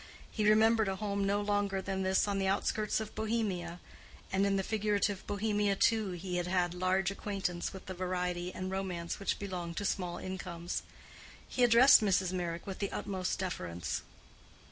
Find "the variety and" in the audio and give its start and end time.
7.85-8.71